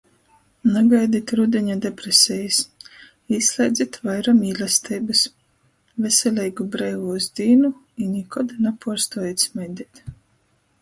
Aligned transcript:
Nagaidit 0.75 1.31
rudiņa 1.39 1.73
depresejis!! 1.85 2.55
Īslēdzit 3.39 3.99
vaira 4.07 4.33
mīlesteibys!!! 4.39 5.21
Veseleigu 6.07 6.67
breivūs 6.77 7.27
dīnu, 7.41 7.71
i 8.05 8.07
nikod 8.15 8.55
napuorstuojit 8.69 9.45
smaideit!!! 9.49 10.03